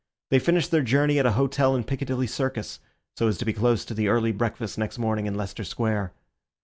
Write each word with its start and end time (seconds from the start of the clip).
They 0.31 0.39
finished 0.39 0.71
their 0.71 0.81
journey 0.81 1.19
at 1.19 1.27
an 1.27 1.33
hotel 1.33 1.75
in 1.75 1.83
Piccadilly 1.83 2.25
Circus, 2.25 2.79
so 3.15 3.27
as 3.27 3.37
to 3.37 3.45
be 3.45 3.53
close 3.53 3.85
to 3.85 3.93
the 3.93 4.07
early 4.07 4.31
breakfast 4.31 4.79
next 4.79 4.97
morning 4.97 5.27
in 5.27 5.35
Leicester 5.35 5.63
Square. 5.63 6.11